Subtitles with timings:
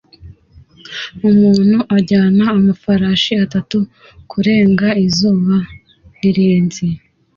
[1.29, 3.77] Umuntu ajyana amafarashi atatu
[4.31, 5.55] kurenga izuba
[6.21, 6.85] rirenze